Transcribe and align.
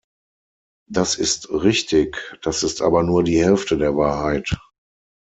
Das 0.89 1.13
ist 1.13 1.51
richtig, 1.51 2.35
das 2.41 2.63
ist 2.63 2.81
aber 2.81 3.03
nur 3.03 3.23
die 3.23 3.37
Hälfte 3.37 3.77
der 3.77 3.95
Wahrheit! 3.95 4.49